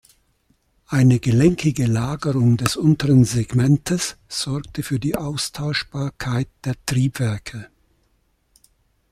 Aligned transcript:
Eine 0.87 1.19
gelenkige 1.19 1.85
Lagerung 1.85 2.57
des 2.57 2.75
unteren 2.75 3.23
Segmentes 3.23 4.17
sorgte 4.27 4.81
für 4.81 4.97
die 4.99 5.15
Austauschbarkeit 5.15 6.47
der 6.65 6.73
Triebwerke. 6.87 7.69